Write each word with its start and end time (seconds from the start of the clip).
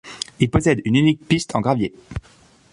Il 0.39 0.49
possède 0.49 0.81
une 0.85 0.95
unique 0.95 1.27
piste 1.27 1.55
en 1.55 1.61
gravier. 1.61 1.93